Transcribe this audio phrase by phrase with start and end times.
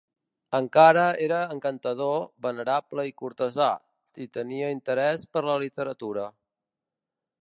[0.59, 3.69] Encara era encantador, venerable i cortesà,
[4.25, 6.29] i tenia interès per la literatura.